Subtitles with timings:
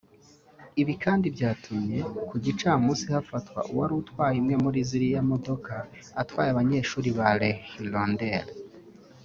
[0.81, 5.73] Ibi kandi byatumye ku gicamunsi hafatwa uwari utwaye imwe muri ziriya modoka
[6.21, 8.55] atwaye abanyeshuri ba Les Hirondelles